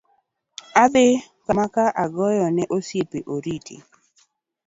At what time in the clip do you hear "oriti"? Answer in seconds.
3.35-3.75